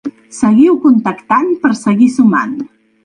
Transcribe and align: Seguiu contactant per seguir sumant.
Seguiu 0.37 0.77
contactant 0.87 1.51
per 1.67 1.73
seguir 1.83 2.09
sumant. 2.17 2.57